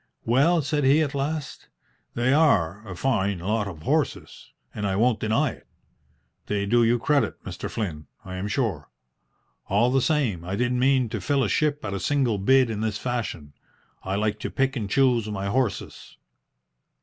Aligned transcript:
"Well," 0.25 0.63
said 0.63 0.83
he, 0.83 1.03
at 1.03 1.13
last, 1.13 1.67
"they 2.15 2.33
are 2.33 2.81
a 2.89 2.95
fine 2.95 3.37
lot 3.37 3.67
of 3.67 3.83
horses, 3.83 4.49
and 4.73 4.87
I 4.87 4.95
won't 4.95 5.19
deny 5.19 5.51
it. 5.51 5.67
They 6.47 6.65
do 6.65 6.83
you 6.83 6.97
credit, 6.97 7.39
Mr. 7.43 7.69
Flynn, 7.69 8.07
I 8.25 8.37
am 8.37 8.47
sure. 8.47 8.89
All 9.69 9.91
the 9.91 10.01
same 10.01 10.43
I 10.43 10.55
didn't 10.55 10.79
mean 10.79 11.07
to 11.09 11.21
fill 11.21 11.43
a 11.43 11.47
ship 11.49 11.85
at 11.85 11.93
a 11.93 11.99
single 11.99 12.39
bid 12.39 12.71
in 12.71 12.81
this 12.81 12.97
fashion. 12.97 13.53
I 14.01 14.15
like 14.15 14.39
to 14.39 14.49
pick 14.49 14.75
and 14.75 14.89
choose 14.89 15.27
my 15.29 15.45
horses." 15.45 16.17